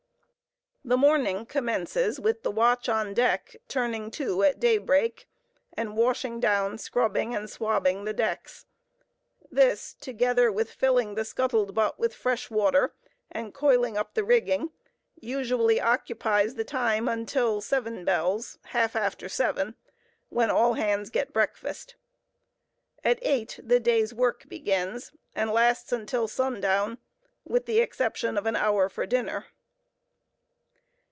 The 0.83 0.97
morning 0.97 1.45
commences 1.45 2.19
with 2.19 2.41
the 2.41 2.49
watch 2.49 2.89
on 2.89 3.13
deck 3.13 3.55
"turning 3.67 4.09
to" 4.11 4.41
at 4.41 4.59
day 4.59 4.79
break 4.79 5.27
and 5.77 5.95
washing 5.95 6.39
down, 6.39 6.79
scrubbing, 6.79 7.35
and 7.35 7.47
swabbing 7.47 8.03
the 8.05 8.13
decks. 8.15 8.65
This 9.51 9.93
together 9.93 10.51
with 10.51 10.71
filling 10.73 11.13
the 11.13 11.23
"scuttled 11.23 11.75
butt" 11.75 11.99
with 11.99 12.15
fresh 12.15 12.49
water, 12.49 12.95
and 13.31 13.53
coiling 13.53 13.95
up 13.95 14.15
the 14.15 14.23
rigging, 14.23 14.71
usually 15.19 15.79
occupies 15.79 16.55
the 16.55 16.65
time 16.65 17.07
until 17.07 17.61
seven 17.61 18.03
bells 18.03 18.57
(half 18.65 18.95
after 18.95 19.29
seven), 19.29 19.75
when 20.29 20.49
all 20.49 20.73
hands 20.73 21.11
get 21.11 21.31
breakfast. 21.31 21.93
At 23.03 23.19
eight, 23.21 23.59
the 23.61 23.79
day's 23.79 24.15
work 24.15 24.49
begins, 24.49 25.11
and 25.35 25.51
lasts 25.53 25.91
until 25.91 26.27
sundown, 26.27 26.97
with 27.45 27.67
the 27.67 27.81
exception 27.81 28.35
of 28.35 28.47
an 28.47 28.55
hour 28.55 28.89
for 28.89 29.05
dinner. 29.05 29.45